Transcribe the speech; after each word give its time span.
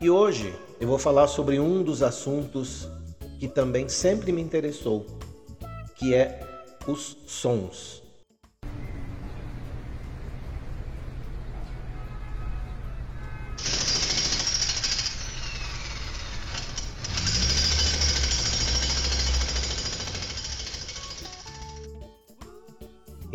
E 0.00 0.08
hoje 0.08 0.54
eu 0.78 0.86
vou 0.86 1.00
falar 1.00 1.26
sobre 1.26 1.58
um 1.58 1.82
dos 1.82 2.00
assuntos 2.00 2.88
que 3.40 3.48
também 3.48 3.88
sempre 3.88 4.30
me 4.30 4.40
interessou, 4.40 5.04
que 5.96 6.14
é 6.14 6.46
os 6.86 7.16
sons. 7.26 8.03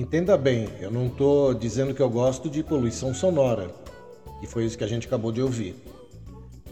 Entenda 0.10 0.36
bem, 0.36 0.68
eu 0.82 0.90
não 0.90 1.06
estou 1.06 1.54
dizendo 1.54 1.94
que 1.94 2.02
eu 2.02 2.10
gosto 2.10 2.50
de 2.50 2.64
poluição 2.64 3.14
sonora, 3.14 3.70
que 4.40 4.48
foi 4.48 4.66
isso 4.66 4.76
que 4.76 4.84
a 4.84 4.88
gente 4.88 5.06
acabou 5.06 5.32
de 5.32 5.40
ouvir. 5.40 5.76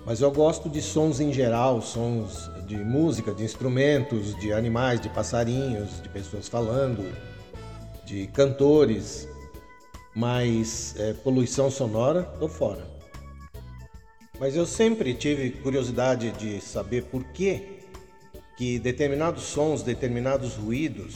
Mas 0.04 0.22
eu 0.22 0.32
gosto 0.32 0.68
de 0.68 0.82
sons 0.82 1.20
em 1.20 1.32
geral, 1.32 1.80
sons 1.80 2.50
de 2.66 2.78
música, 2.78 3.32
de 3.32 3.44
instrumentos, 3.44 4.36
de 4.40 4.52
animais, 4.52 5.00
de 5.00 5.08
passarinhos, 5.10 6.02
de 6.02 6.10
pessoas 6.10 6.48
falando, 6.48 7.08
de 8.08 8.26
cantores. 8.26 9.30
Mas 10.16 10.96
é, 10.98 11.14
poluição 11.14 11.70
sonora, 11.70 12.24
tô 12.40 12.50
fora. 12.50 12.88
Mas 14.40 14.56
eu 14.56 14.66
sempre 14.66 15.14
tive 15.14 15.52
curiosidade 15.52 16.32
de 16.32 16.60
saber 16.60 17.04
por 17.04 17.24
que 17.24 17.84
que 18.58 18.80
determinados 18.80 19.44
sons, 19.44 19.84
determinados 19.84 20.56
ruídos 20.56 21.14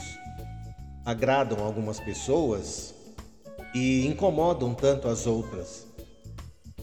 agradam 1.06 1.64
algumas 1.64 2.00
pessoas 2.00 2.94
e 3.74 4.06
incomodam 4.08 4.74
tanto 4.74 5.08
as 5.08 5.26
outras. 5.26 5.88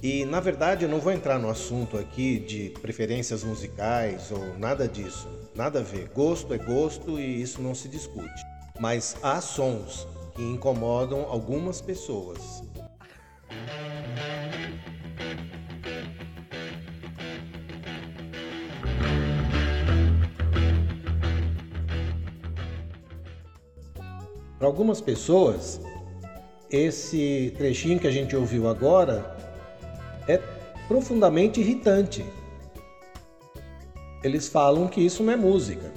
E 0.03 0.25
na 0.25 0.39
verdade 0.39 0.85
eu 0.85 0.89
não 0.89 1.01
vou 1.01 1.13
entrar 1.13 1.39
no 1.39 1.51
assunto 1.51 1.99
aqui 1.99 2.39
de 2.39 2.71
preferências 2.81 3.43
musicais 3.43 4.31
ou 4.31 4.57
nada 4.57 4.87
disso, 4.87 5.29
nada 5.55 5.81
a 5.81 5.83
ver. 5.83 6.09
Gosto 6.15 6.55
é 6.55 6.59
gosto 6.59 7.19
e 7.19 7.43
isso 7.43 7.61
não 7.61 7.75
se 7.75 7.89
discute. 7.89 8.43
Mas 8.79 9.17
há 9.23 9.41
sons 9.41 10.07
que 10.37 10.43
incomodam 10.43 11.23
algumas 11.23 11.81
pessoas. 11.81 12.63
Para 24.59 24.67
algumas 24.67 25.01
pessoas, 25.01 25.81
esse 26.69 27.55
trechinho 27.57 28.01
que 28.01 28.09
a 28.09 28.11
gente 28.11 28.35
ouviu 28.35 28.69
agora 28.69 29.37
é 30.27 30.37
profundamente 30.89 31.61
irritante. 31.61 32.25
Eles 34.25 34.49
falam 34.49 34.89
que 34.89 35.01
isso 35.01 35.23
não 35.23 35.33
é 35.33 35.37
música. 35.37 35.93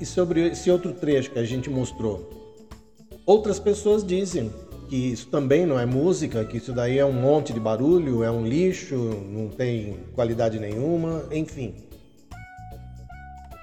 E 0.00 0.06
sobre 0.06 0.50
esse 0.50 0.70
outro 0.70 0.92
trecho 0.92 1.32
que 1.32 1.38
a 1.40 1.44
gente 1.44 1.68
mostrou, 1.68 2.30
outras 3.26 3.58
pessoas 3.58 4.06
dizem 4.06 4.52
que 4.94 5.10
isso 5.10 5.26
também 5.26 5.66
não 5.66 5.76
é 5.76 5.84
música, 5.84 6.44
que 6.44 6.58
isso 6.58 6.72
daí 6.72 7.00
é 7.00 7.04
um 7.04 7.12
monte 7.12 7.52
de 7.52 7.58
barulho, 7.58 8.22
é 8.22 8.30
um 8.30 8.46
lixo, 8.46 8.94
não 9.28 9.48
tem 9.48 9.96
qualidade 10.14 10.56
nenhuma, 10.60 11.24
enfim. 11.32 11.74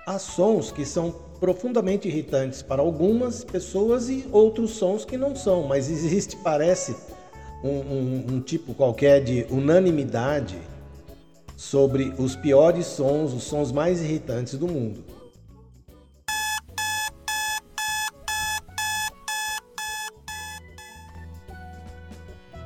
Há 0.06 0.20
sons 0.20 0.74
que 0.74 0.84
são 0.84 1.10
profundamente 1.40 2.06
irritantes 2.10 2.62
para 2.62 2.82
algumas 2.82 3.46
pessoas 3.46 4.10
e 4.10 4.26
outros 4.30 4.72
sons 4.72 5.06
que 5.06 5.16
não 5.16 5.34
são, 5.34 5.64
mas 5.64 5.90
existe, 5.90 6.36
parece, 6.44 6.98
um, 7.64 7.70
um, 7.70 8.26
um 8.32 8.42
tipo 8.42 8.74
qualquer 8.74 9.24
de 9.24 9.46
unanimidade 9.50 10.58
sobre 11.56 12.14
os 12.18 12.36
piores 12.36 12.88
sons, 12.88 13.32
os 13.32 13.44
sons 13.44 13.72
mais 13.72 14.02
irritantes 14.02 14.56
do 14.58 14.68
mundo. 14.68 15.21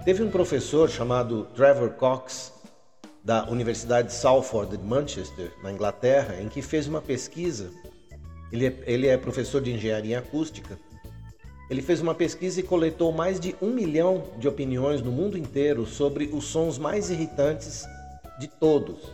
Teve 0.05 0.21
um 0.21 0.29
professor 0.29 0.87
chamado 0.87 1.47
Trevor 1.55 1.89
Cox, 1.89 2.53
da 3.23 3.49
Universidade 3.49 4.09
de 4.09 4.13
Salford 4.13 4.77
de 4.77 4.83
Manchester, 4.83 5.51
na 5.63 5.71
Inglaterra, 5.71 6.39
em 6.39 6.47
que 6.47 6.61
fez 6.61 6.87
uma 6.87 7.01
pesquisa. 7.01 7.71
Ele 8.51 8.67
é, 8.67 8.83
ele 8.85 9.07
é 9.07 9.17
professor 9.17 9.59
de 9.59 9.73
engenharia 9.73 10.19
acústica. 10.19 10.77
Ele 11.71 11.81
fez 11.81 12.01
uma 12.01 12.13
pesquisa 12.13 12.59
e 12.59 12.63
coletou 12.63 13.11
mais 13.11 13.39
de 13.39 13.55
um 13.59 13.71
milhão 13.71 14.25
de 14.37 14.47
opiniões 14.47 15.01
no 15.01 15.11
mundo 15.11 15.39
inteiro 15.39 15.87
sobre 15.87 16.29
os 16.31 16.45
sons 16.45 16.77
mais 16.77 17.09
irritantes 17.09 17.83
de 18.39 18.47
todos. 18.47 19.11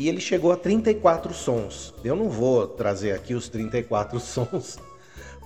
E 0.00 0.08
ele 0.08 0.20
chegou 0.20 0.50
a 0.50 0.56
34 0.56 1.32
sons. 1.32 1.94
Eu 2.02 2.16
não 2.16 2.28
vou 2.28 2.66
trazer 2.66 3.12
aqui 3.12 3.32
os 3.32 3.48
34 3.48 4.18
sons, 4.18 4.76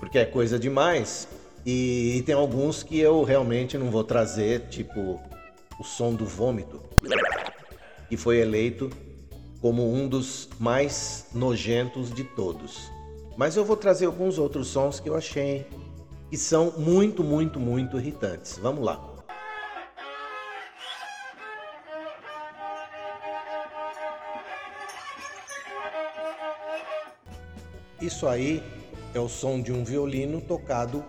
porque 0.01 0.19
é 0.19 0.25
coisa 0.25 0.59
demais, 0.59 1.29
e, 1.65 2.17
e, 2.17 2.23
tem 2.23 2.35
alguns 2.35 2.83
que 2.83 2.99
eu 2.99 3.23
realmente 3.23 3.79
não 3.79 3.91
vou 3.91 4.03
trazer, 4.03 4.69
tipo 4.69 5.21
o 5.79 5.85
som 5.85 6.15
do 6.15 6.27
vômito, 6.27 6.83
que 8.09 8.17
foi 8.17 8.39
eleito 8.39 8.91
como 9.61 9.93
um 9.95 10.09
dos 10.09 10.49
mais 10.59 11.27
nojentos 11.33 12.13
de 12.13 12.25
todos. 12.25 12.91
Mas 13.37 13.57
eu 13.57 13.65
vou 13.65 13.77
trazer 13.77 14.07
alguns 14.07 14.39
outros 14.39 14.69
sons 14.69 14.99
que 14.99 15.09
eu 15.09 15.17
achei 15.17 15.67
que 16.29 16.37
são 16.37 16.73
muito, 16.79 17.23
muito, 17.23 17.61
muito 17.61 17.99
irritantes. 17.99 18.59
Vamos 18.59 18.85
lá. 18.85 19.09
Isso 28.01 28.27
aí 28.27 28.63
é 29.15 29.21
o 29.21 29.29
som 29.29 29.63
de 29.63 29.73
um 29.73 29.85
violino 29.85 30.41
tocado 30.41 31.05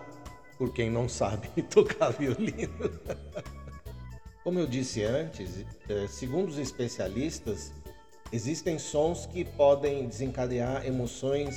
por 0.58 0.72
quem 0.72 0.90
não 0.90 1.08
sabe 1.08 1.48
tocar 1.70 2.10
violino. 2.10 2.90
Como 4.42 4.58
eu 4.58 4.66
disse 4.66 5.02
antes, 5.02 5.64
é, 5.88 6.06
segundo 6.06 6.48
os 6.50 6.58
especialistas, 6.58 7.72
existem 8.32 8.78
sons 8.78 9.26
que 9.26 9.44
podem 9.44 10.06
desencadear 10.06 10.86
emoções 10.86 11.56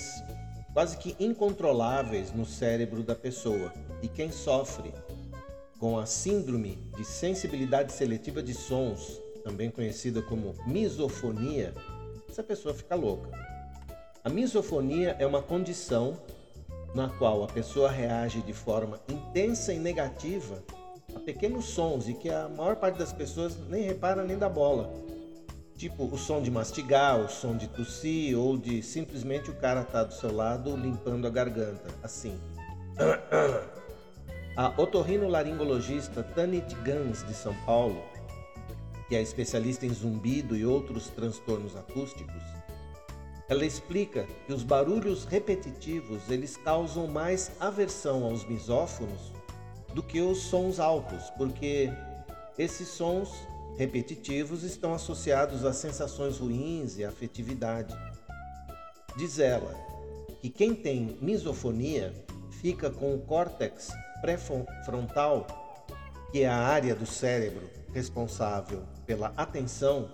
quase 0.73 0.97
que 0.97 1.15
incontroláveis 1.19 2.31
no 2.31 2.45
cérebro 2.45 3.03
da 3.03 3.15
pessoa. 3.15 3.73
E 4.01 4.07
quem 4.07 4.31
sofre 4.31 4.93
com 5.79 5.97
a 5.97 6.05
síndrome 6.05 6.77
de 6.95 7.03
sensibilidade 7.03 7.91
seletiva 7.91 8.41
de 8.41 8.53
sons, 8.53 9.21
também 9.43 9.69
conhecida 9.69 10.21
como 10.21 10.55
misofonia, 10.65 11.73
essa 12.29 12.43
pessoa 12.43 12.73
fica 12.73 12.95
louca. 12.95 13.29
A 14.23 14.29
misofonia 14.29 15.15
é 15.19 15.25
uma 15.25 15.41
condição 15.41 16.17
na 16.93 17.09
qual 17.09 17.43
a 17.43 17.47
pessoa 17.47 17.89
reage 17.89 18.41
de 18.41 18.53
forma 18.53 18.99
intensa 19.07 19.73
e 19.73 19.79
negativa 19.79 20.63
a 21.15 21.19
pequenos 21.19 21.65
sons 21.65 22.07
e 22.07 22.13
que 22.13 22.29
a 22.29 22.47
maior 22.47 22.75
parte 22.75 22.97
das 22.97 23.11
pessoas 23.11 23.57
nem 23.69 23.83
repara 23.83 24.23
nem 24.23 24.37
dá 24.37 24.47
bola. 24.47 24.91
Tipo 25.75 26.05
o 26.05 26.17
som 26.17 26.41
de 26.41 26.49
mastigar, 26.49 27.19
o 27.19 27.29
som 27.29 27.55
de 27.55 27.67
tossir 27.67 28.37
ou 28.37 28.57
de 28.57 28.81
simplesmente 28.81 29.49
o 29.49 29.55
cara 29.55 29.83
tá 29.83 30.03
do 30.03 30.13
seu 30.13 30.33
lado 30.33 30.75
limpando 30.75 31.27
a 31.27 31.29
garganta, 31.29 31.89
assim. 32.01 32.39
A 34.55 34.73
otorrinolaringologista 34.81 36.23
Tanit 36.23 36.73
Gans 36.77 37.23
de 37.27 37.33
São 37.33 37.53
Paulo, 37.63 38.01
que 39.07 39.15
é 39.15 39.21
especialista 39.21 39.85
em 39.85 39.93
zumbido 39.93 40.55
e 40.55 40.65
outros 40.65 41.09
transtornos 41.09 41.75
acústicos, 41.75 42.41
ela 43.49 43.65
explica 43.65 44.27
que 44.45 44.53
os 44.53 44.63
barulhos 44.63 45.23
repetitivos 45.23 46.29
eles 46.29 46.57
causam 46.57 47.07
mais 47.07 47.51
aversão 47.59 48.25
aos 48.25 48.45
misófonos 48.45 49.31
do 49.93 50.03
que 50.03 50.19
os 50.19 50.39
sons 50.43 50.79
altos, 50.79 51.29
porque 51.37 51.89
esses 52.57 52.89
sons 52.89 53.31
repetitivos 53.77 54.63
estão 54.63 54.93
associados 54.93 55.63
a 55.63 55.71
sensações 55.71 56.39
ruins 56.39 56.97
e 56.97 57.05
afetividade. 57.05 57.95
Diz 59.15 59.39
ela 59.39 59.73
que 60.41 60.49
quem 60.49 60.75
tem 60.75 61.17
misofonia 61.21 62.13
fica 62.61 62.89
com 62.89 63.15
o 63.15 63.21
córtex 63.21 63.89
pré-frontal, 64.21 65.47
que 66.31 66.41
é 66.41 66.49
a 66.49 66.57
área 66.57 66.93
do 66.93 67.05
cérebro 67.05 67.69
responsável 67.93 68.83
pela 69.05 69.33
atenção 69.37 70.09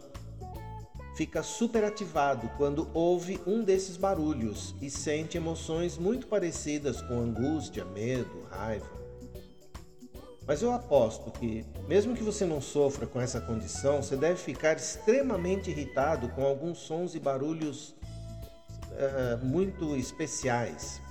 fica 1.16 1.44
superativado 1.44 2.50
quando 2.58 2.90
ouve 2.94 3.40
um 3.46 3.64
desses 3.64 3.98
barulhos 3.98 4.76
e 4.82 4.90
sente 4.90 5.38
emoções 5.38 5.98
muito 5.98 6.28
parecidas 6.28 7.02
com 7.02 7.20
angústia, 7.20 7.86
medo, 7.86 8.48
raiva. 8.50 9.04
Mas 10.46 10.62
eu 10.62 10.74
aposto 10.74 11.32
que, 11.32 11.66
mesmo 11.88 12.16
que 12.16 12.24
você 12.24 12.46
não 12.46 12.60
sofra 12.60 13.08
com 13.08 13.22
essa 13.22 13.40
condição, 13.40 14.04
você 14.04 14.18
deve 14.18 14.36
ficar 14.36 14.76
extremamente 14.76 15.70
irritado 15.70 16.28
com 16.30 16.44
alguns 16.44 16.80
sons 16.80 17.16
e 17.16 17.20
barulhos 17.20 17.96
uh, 18.92 19.46
muito 19.46 19.96
especiais 19.96 21.02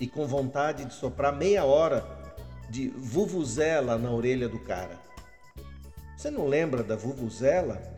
e 0.00 0.06
com 0.06 0.26
vontade 0.26 0.84
de 0.84 0.94
soprar 0.94 1.34
meia 1.34 1.64
hora 1.64 2.06
de 2.70 2.88
vuvuzela 2.88 3.98
na 3.98 4.12
orelha 4.12 4.48
do 4.48 4.60
cara. 4.60 4.96
Você 6.16 6.30
não 6.30 6.46
lembra 6.46 6.82
da 6.82 6.94
vuvuzela? 6.94 7.97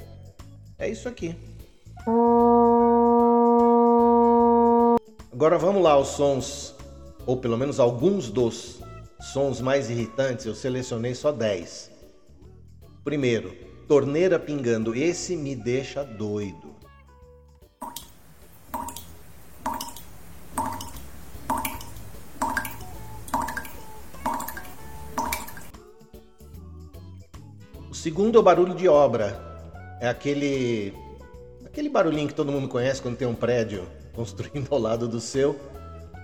É 0.81 0.89
isso 0.89 1.07
aqui. 1.11 1.37
Agora 5.31 5.59
vamos 5.59 5.83
lá 5.83 5.93
aos 5.93 6.09
sons, 6.09 6.75
ou 7.27 7.37
pelo 7.37 7.59
menos 7.59 7.79
alguns 7.79 8.31
dos 8.31 8.81
sons 9.21 9.61
mais 9.61 9.91
irritantes, 9.91 10.47
eu 10.47 10.55
selecionei 10.55 11.15
só 11.15 11.31
10. 11.31 11.91
Primeiro, 13.05 13.55
torneira 13.87 14.39
pingando. 14.39 14.95
Esse 14.95 15.37
me 15.37 15.55
deixa 15.55 16.03
doido. 16.03 16.75
O 27.91 27.95
segundo 27.95 28.39
é 28.39 28.41
o 28.41 28.43
barulho 28.43 28.75
de 28.75 28.89
obra. 28.89 29.50
É 30.01 30.09
aquele 30.09 30.95
aquele 31.63 31.91
barulhinho 31.91 32.27
que 32.27 32.35
todo 32.35 32.51
mundo 32.51 32.69
conhece 32.69 33.03
quando 33.03 33.19
tem 33.19 33.29
um 33.29 33.35
prédio 33.35 33.87
construindo 34.15 34.69
ao 34.73 34.79
lado 34.79 35.07
do 35.07 35.21
seu, 35.21 35.61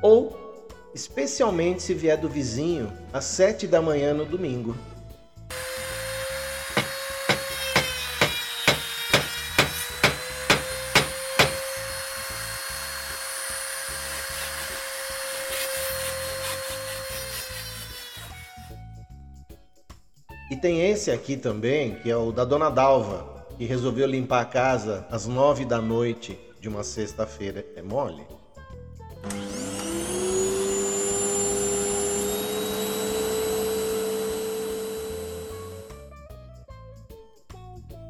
ou 0.02 0.66
especialmente 0.94 1.82
se 1.82 1.92
vier 1.92 2.16
do 2.16 2.28
vizinho 2.28 2.90
às 3.12 3.24
sete 3.26 3.66
da 3.66 3.82
manhã 3.82 4.14
no 4.14 4.24
domingo. 4.24 4.74
E 20.50 20.56
tem 20.56 20.88
esse 20.90 21.10
aqui 21.10 21.36
também, 21.36 21.96
que 21.96 22.10
é 22.10 22.16
o 22.16 22.32
da 22.32 22.44
Dona 22.44 22.70
Dalva, 22.70 23.35
que 23.56 23.64
resolveu 23.64 24.06
limpar 24.06 24.42
a 24.42 24.44
casa 24.44 25.06
às 25.10 25.26
nove 25.26 25.64
da 25.64 25.80
noite 25.80 26.38
de 26.60 26.68
uma 26.68 26.84
sexta-feira. 26.84 27.64
É 27.74 27.82
mole? 27.82 28.22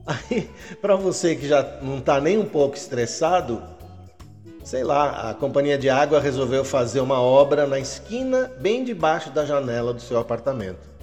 Aí, 0.06 0.48
para 0.80 0.94
você 0.94 1.34
que 1.34 1.48
já 1.48 1.62
não 1.82 1.98
está 1.98 2.20
nem 2.20 2.38
um 2.38 2.46
pouco 2.46 2.76
estressado, 2.76 3.62
sei 4.64 4.84
lá, 4.84 5.30
a 5.30 5.34
companhia 5.34 5.76
de 5.76 5.90
água 5.90 6.20
resolveu 6.20 6.64
fazer 6.64 7.00
uma 7.00 7.20
obra 7.20 7.66
na 7.66 7.78
esquina, 7.78 8.50
bem 8.60 8.84
debaixo 8.84 9.30
da 9.30 9.44
janela 9.44 9.92
do 9.92 10.00
seu 10.00 10.18
apartamento. 10.18 10.95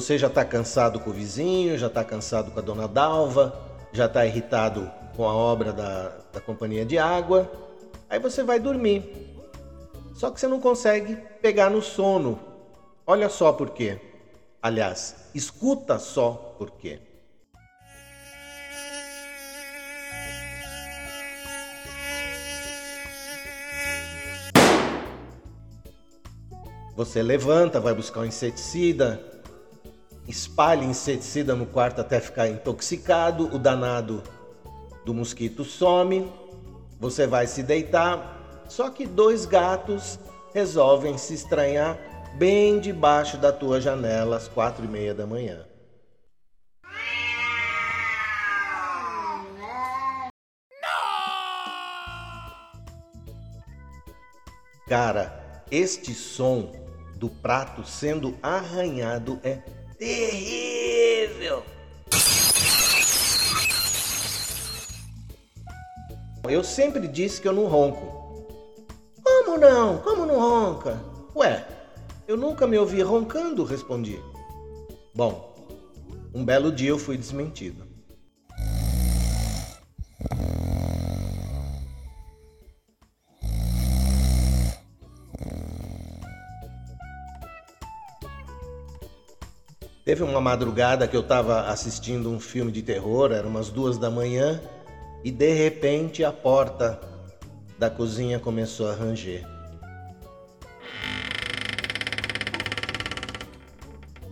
Você 0.00 0.16
já 0.16 0.28
está 0.28 0.46
cansado 0.46 0.98
com 0.98 1.10
o 1.10 1.12
vizinho, 1.12 1.76
já 1.76 1.88
está 1.88 2.02
cansado 2.02 2.50
com 2.50 2.58
a 2.58 2.62
dona 2.62 2.88
Dalva, 2.88 3.54
já 3.92 4.06
está 4.06 4.24
irritado 4.24 4.90
com 5.14 5.28
a 5.28 5.34
obra 5.34 5.74
da, 5.74 6.08
da 6.32 6.40
companhia 6.40 6.86
de 6.86 6.96
água. 6.96 7.52
Aí 8.08 8.18
você 8.18 8.42
vai 8.42 8.58
dormir. 8.58 9.36
Só 10.14 10.30
que 10.30 10.40
você 10.40 10.48
não 10.48 10.58
consegue 10.58 11.16
pegar 11.42 11.68
no 11.68 11.82
sono. 11.82 12.40
Olha 13.06 13.28
só 13.28 13.52
por 13.52 13.68
quê. 13.70 14.00
Aliás, 14.62 15.16
escuta 15.34 15.98
só 15.98 16.54
por 16.56 16.70
quê. 16.70 16.98
Você 26.96 27.22
levanta, 27.22 27.78
vai 27.78 27.92
buscar 27.92 28.20
um 28.20 28.24
inseticida, 28.24 29.22
espalha 30.28 30.84
inseticida 30.84 31.54
no 31.54 31.66
quarto 31.66 32.00
até 32.00 32.20
ficar 32.20 32.48
intoxicado, 32.48 33.54
o 33.54 33.58
danado 33.58 34.22
do 35.04 35.14
mosquito 35.14 35.64
some, 35.64 36.30
você 36.98 37.26
vai 37.26 37.46
se 37.46 37.62
deitar, 37.62 38.64
só 38.68 38.90
que 38.90 39.06
dois 39.06 39.44
gatos 39.46 40.18
resolvem 40.52 41.16
se 41.16 41.34
estranhar 41.34 41.98
bem 42.34 42.78
debaixo 42.78 43.36
da 43.36 43.52
tua 43.52 43.80
janela 43.80 44.36
às 44.36 44.46
quatro 44.46 44.84
e 44.84 44.88
meia 44.88 45.14
da 45.14 45.26
manhã. 45.26 45.64
Cara, 54.88 55.64
este 55.70 56.12
som 56.12 56.72
do 57.14 57.28
prato 57.28 57.84
sendo 57.84 58.36
arranhado 58.42 59.38
é 59.44 59.60
terrível. 60.00 61.62
Eu 66.48 66.64
sempre 66.64 67.06
disse 67.06 67.40
que 67.40 67.46
eu 67.46 67.52
não 67.52 67.66
ronco. 67.66 68.48
Como 69.22 69.58
não? 69.58 69.98
Como 69.98 70.24
não 70.24 70.40
ronca? 70.40 70.98
Ué, 71.36 71.68
eu 72.26 72.36
nunca 72.36 72.66
me 72.66 72.78
ouvi 72.78 73.02
roncando, 73.02 73.62
respondi. 73.62 74.18
Bom, 75.14 75.54
um 76.34 76.44
belo 76.44 76.72
dia 76.72 76.88
eu 76.88 76.98
fui 76.98 77.18
desmentido. 77.18 77.89
Teve 90.10 90.24
uma 90.24 90.40
madrugada 90.40 91.06
que 91.06 91.16
eu 91.16 91.20
estava 91.20 91.68
assistindo 91.68 92.28
um 92.32 92.40
filme 92.40 92.72
de 92.72 92.82
terror, 92.82 93.30
eram 93.30 93.48
umas 93.48 93.70
duas 93.70 93.96
da 93.96 94.10
manhã, 94.10 94.60
e 95.22 95.30
de 95.30 95.52
repente 95.52 96.24
a 96.24 96.32
porta 96.32 97.00
da 97.78 97.88
cozinha 97.88 98.40
começou 98.40 98.90
a 98.90 98.92
ranger. 98.92 99.46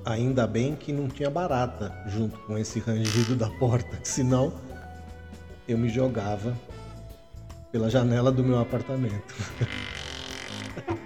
Ainda 0.04 0.48
bem 0.48 0.74
que 0.74 0.92
não 0.92 1.06
tinha 1.06 1.30
barata 1.30 1.96
junto 2.08 2.36
com 2.40 2.58
esse 2.58 2.80
rangido 2.80 3.36
da 3.36 3.48
porta, 3.48 4.00
senão 4.02 4.52
eu 5.68 5.78
me 5.78 5.88
jogava 5.88 6.58
pela 7.70 7.88
janela 7.88 8.32
do 8.32 8.42
meu 8.42 8.58
apartamento. 8.58 9.32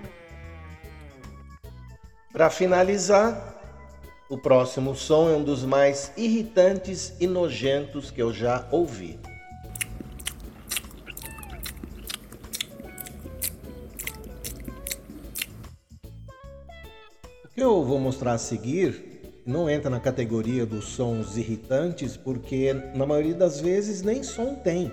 Para 2.32 2.48
finalizar, 2.48 3.51
o 4.32 4.38
próximo 4.38 4.96
som 4.96 5.28
é 5.28 5.36
um 5.36 5.44
dos 5.44 5.62
mais 5.62 6.10
irritantes 6.16 7.12
e 7.20 7.26
nojentos 7.26 8.10
que 8.10 8.22
eu 8.22 8.32
já 8.32 8.66
ouvi. 8.70 9.18
O 17.44 17.48
que 17.54 17.62
eu 17.62 17.84
vou 17.84 18.00
mostrar 18.00 18.32
a 18.32 18.38
seguir 18.38 19.42
não 19.44 19.68
entra 19.68 19.90
na 19.90 20.00
categoria 20.00 20.64
dos 20.64 20.86
sons 20.86 21.36
irritantes, 21.36 22.16
porque 22.16 22.72
na 22.94 23.04
maioria 23.04 23.34
das 23.34 23.60
vezes 23.60 24.00
nem 24.00 24.22
som 24.22 24.54
tem. 24.54 24.90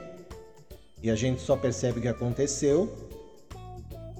E 1.01 1.09
a 1.09 1.15
gente 1.15 1.39
só 1.39 1.55
percebe 1.55 2.01
que 2.01 2.09
aconteceu 2.09 2.93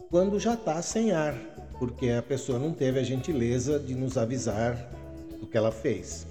quando 0.09 0.39
já 0.39 0.53
está 0.53 0.81
sem 0.81 1.11
ar, 1.11 1.35
porque 1.77 2.09
a 2.09 2.21
pessoa 2.21 2.57
não 2.57 2.71
teve 2.71 3.01
a 3.01 3.03
gentileza 3.03 3.77
de 3.77 3.93
nos 3.93 4.17
avisar 4.17 4.97
do 5.39 5.47
que 5.47 5.57
ela 5.57 5.71
fez. 5.71 6.27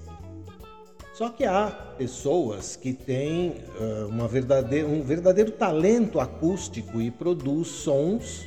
Só 1.19 1.31
que 1.31 1.45
há 1.45 1.67
pessoas 1.99 2.77
que 2.77 2.93
têm 2.93 3.57
uh, 3.81 4.07
uma 4.07 4.29
verdadeira, 4.29 4.87
um 4.87 5.03
verdadeiro 5.03 5.51
talento 5.51 6.21
acústico 6.21 7.01
e 7.01 7.11
produz 7.11 7.67
sons 7.67 8.47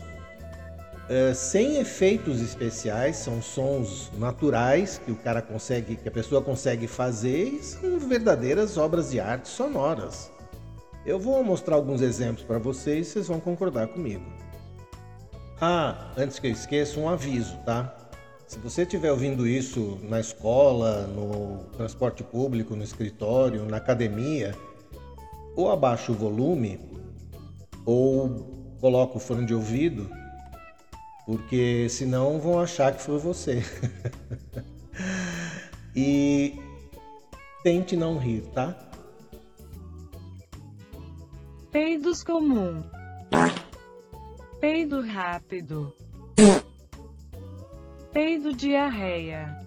uh, 1.09 1.35
sem 1.35 1.79
efeitos 1.81 2.39
especiais, 2.39 3.17
são 3.17 3.41
sons 3.41 4.09
naturais 4.17 5.01
que 5.03 5.11
o 5.11 5.17
cara 5.17 5.41
consegue, 5.41 5.97
que 5.97 6.07
a 6.07 6.11
pessoa 6.11 6.41
consegue 6.41 6.87
fazer 6.87 7.43
e 7.43 7.61
são 7.61 7.99
verdadeiras 7.99 8.77
obras 8.77 9.11
de 9.11 9.19
arte 9.19 9.49
sonoras. 9.49 10.31
Eu 11.05 11.19
vou 11.19 11.43
mostrar 11.43 11.75
alguns 11.75 12.01
exemplos 12.01 12.45
para 12.45 12.57
vocês 12.57 13.07
vocês 13.07 13.27
vão 13.27 13.41
concordar 13.41 13.89
comigo. 13.89 14.23
Ah, 15.59 16.13
antes 16.15 16.39
que 16.39 16.47
eu 16.47 16.51
esqueça, 16.51 16.97
um 16.97 17.09
aviso, 17.09 17.57
tá? 17.65 18.00
Se 18.51 18.59
você 18.59 18.81
estiver 18.81 19.09
ouvindo 19.09 19.47
isso 19.47 19.97
na 20.03 20.19
escola, 20.19 21.07
no 21.07 21.63
transporte 21.77 22.21
público, 22.21 22.75
no 22.75 22.83
escritório, 22.83 23.65
na 23.65 23.77
academia, 23.77 24.53
ou 25.55 25.71
abaixa 25.71 26.11
o 26.11 26.15
volume, 26.15 26.77
ou 27.85 28.75
coloca 28.81 29.15
o 29.15 29.21
fone 29.21 29.45
de 29.45 29.53
ouvido, 29.53 30.11
porque 31.25 31.87
senão 31.87 32.41
vão 32.41 32.59
achar 32.59 32.93
que 32.93 33.01
foi 33.01 33.17
você. 33.19 33.63
e 35.95 36.59
tente 37.63 37.95
não 37.95 38.17
rir, 38.17 38.41
tá? 38.53 38.75
Peidos 41.71 42.21
comum. 42.21 42.83
Peido 44.59 44.99
rápido. 44.99 45.95
Peido 48.23 48.53
diarreia. 48.53 49.57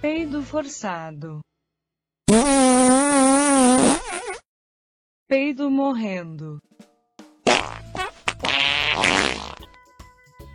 Peido 0.00 0.42
forçado. 0.42 1.38
Peido 5.28 5.70
morrendo. 5.70 6.60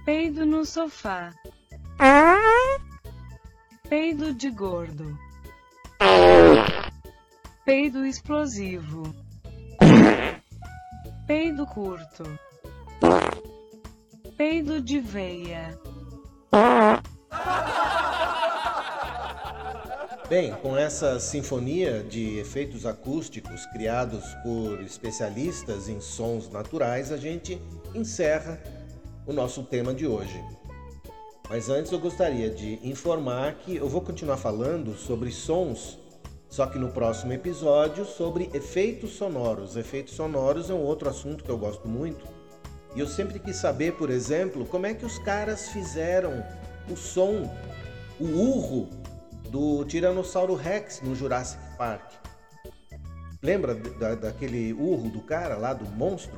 Peido 0.04 0.46
no 0.46 0.66
sofá. 0.66 1.32
Peido 3.88 4.34
de 4.34 4.50
gordo. 4.50 5.18
Peido 7.64 8.06
explosivo. 8.06 9.04
Peido 11.26 11.66
curto. 11.68 12.51
Peido 14.42 14.82
de 14.82 15.00
veia. 15.00 15.80
Bem, 20.28 20.52
com 20.64 20.76
essa 20.76 21.20
sinfonia 21.20 22.02
de 22.02 22.40
efeitos 22.40 22.88
acústicos 22.88 23.68
criados 23.68 24.24
por 24.42 24.82
especialistas 24.82 25.88
em 25.88 26.02
sons 26.02 26.50
naturais, 26.50 27.12
a 27.12 27.18
gente 27.18 27.62
encerra 27.94 28.60
o 29.28 29.32
nosso 29.32 29.62
tema 29.62 29.94
de 29.94 30.08
hoje. 30.08 30.44
Mas 31.48 31.70
antes 31.70 31.92
eu 31.92 32.00
gostaria 32.00 32.50
de 32.50 32.80
informar 32.82 33.54
que 33.60 33.76
eu 33.76 33.88
vou 33.88 34.02
continuar 34.02 34.38
falando 34.38 34.98
sobre 34.98 35.30
sons, 35.30 36.00
só 36.50 36.66
que 36.66 36.80
no 36.80 36.90
próximo 36.90 37.32
episódio 37.32 38.06
sobre 38.06 38.50
efeitos 38.56 39.12
sonoros. 39.12 39.76
Efeitos 39.78 40.16
sonoros 40.16 40.72
é 40.72 40.74
um 40.74 40.82
outro 40.82 41.08
assunto 41.10 41.44
que 41.44 41.52
eu 41.52 41.60
gosto 41.60 41.88
muito. 41.88 42.41
E 42.94 43.00
eu 43.00 43.08
sempre 43.08 43.40
quis 43.40 43.56
saber, 43.56 43.94
por 43.94 44.10
exemplo, 44.10 44.66
como 44.66 44.86
é 44.86 44.94
que 44.94 45.06
os 45.06 45.18
caras 45.20 45.70
fizeram 45.70 46.44
o 46.90 46.98
som, 46.98 47.50
o 48.20 48.26
urro 48.26 48.90
do 49.50 49.86
Tiranossauro 49.86 50.56
Rex 50.56 51.02
no 51.02 51.16
Jurassic 51.16 51.62
Park. 51.78 52.12
Lembra 53.42 53.74
da, 53.76 54.16
daquele 54.16 54.74
urro 54.74 55.10
do 55.10 55.22
cara 55.22 55.56
lá, 55.56 55.74
do 55.74 55.86
monstro? 55.86 56.38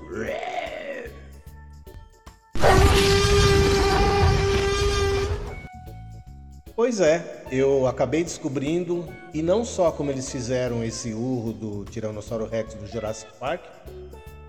Pois 6.76 7.00
é, 7.00 7.44
eu 7.52 7.86
acabei 7.88 8.24
descobrindo, 8.24 9.08
e 9.34 9.42
não 9.42 9.64
só 9.66 9.92
como 9.92 10.10
eles 10.10 10.32
fizeram 10.32 10.84
esse 10.84 11.14
urro 11.14 11.54
do 11.54 11.86
Tiranossauro 11.86 12.48
Rex 12.48 12.74
no 12.76 12.88
Jurassic 12.88 13.32
Park, 13.38 13.62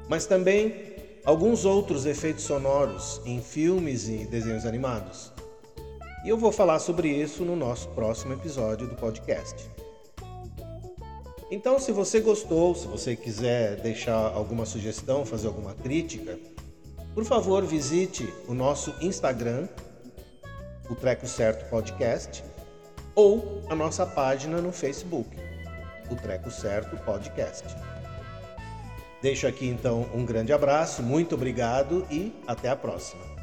mas 0.08 0.24
também 0.24 0.93
alguns 1.24 1.64
outros 1.64 2.04
efeitos 2.04 2.44
sonoros 2.44 3.20
em 3.24 3.40
filmes 3.40 4.08
e 4.08 4.26
desenhos 4.26 4.66
animados. 4.66 5.32
E 6.24 6.28
eu 6.28 6.36
vou 6.36 6.52
falar 6.52 6.78
sobre 6.78 7.08
isso 7.08 7.44
no 7.44 7.56
nosso 7.56 7.88
próximo 7.88 8.34
episódio 8.34 8.86
do 8.86 8.94
podcast. 8.94 9.70
Então, 11.50 11.78
se 11.78 11.92
você 11.92 12.20
gostou, 12.20 12.74
se 12.74 12.86
você 12.86 13.14
quiser 13.14 13.76
deixar 13.80 14.32
alguma 14.34 14.66
sugestão, 14.66 15.24
fazer 15.24 15.46
alguma 15.46 15.74
crítica, 15.74 16.38
por 17.14 17.24
favor, 17.24 17.64
visite 17.64 18.32
o 18.48 18.54
nosso 18.54 18.94
Instagram, 19.00 19.68
o 20.90 20.94
Treco 20.94 21.26
Certo 21.26 21.68
Podcast, 21.70 22.42
ou 23.14 23.62
a 23.68 23.74
nossa 23.74 24.04
página 24.04 24.60
no 24.60 24.72
Facebook, 24.72 25.30
o 26.10 26.16
Treco 26.16 26.50
Certo 26.50 26.96
Podcast. 27.04 27.64
Deixo 29.24 29.46
aqui 29.46 29.66
então 29.66 30.06
um 30.14 30.22
grande 30.22 30.52
abraço, 30.52 31.02
muito 31.02 31.34
obrigado 31.34 32.06
e 32.10 32.30
até 32.46 32.68
a 32.68 32.76
próxima. 32.76 33.33